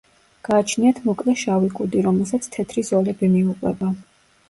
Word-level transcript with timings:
გააჩნიათ 0.47 1.01
მოკლე 1.09 1.35
შავი 1.43 1.71
კუდი, 1.81 2.03
რომელსაც 2.09 2.51
თეთრი 2.59 2.89
ზოლები 2.91 3.33
მიუყვება. 3.39 3.97